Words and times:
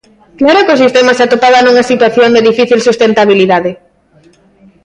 ¡Claro 0.39 0.63
que 0.65 0.75
o 0.75 0.81
sistema 0.83 1.11
se 1.17 1.23
atopaba 1.25 1.59
nunha 1.65 1.87
situación 1.91 2.29
de 2.31 2.45
difícil 2.49 2.79
sustentabilidade! 2.87 3.71